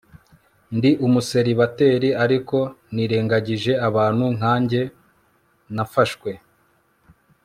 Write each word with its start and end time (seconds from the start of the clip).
ndi 0.75 0.91
umuseribateri 1.05 2.09
ariko 2.23 2.57
nirengagije 2.93 3.73
abantu 3.87 4.25
nkanjye 4.37 4.81
nafashwe 5.75 6.31